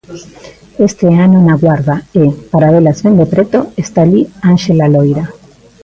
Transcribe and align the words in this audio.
Este 0.87 1.07
ano 1.25 1.37
na 1.47 1.55
Guarda 1.63 1.95
e 2.21 2.23
para 2.51 2.71
velas 2.75 2.99
ben 3.03 3.15
de 3.19 3.25
preto 3.33 3.59
está 3.83 3.99
alí 4.03 4.21
Ánxela 4.51 4.87
Loira... 4.93 5.25